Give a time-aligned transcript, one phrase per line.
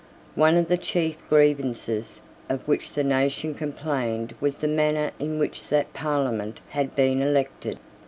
[0.33, 5.67] One of the chief grievances of which the nation complained was the manner in which
[5.67, 7.77] that Parliament had been elected.